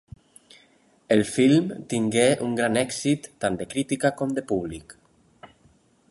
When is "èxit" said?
2.83-3.27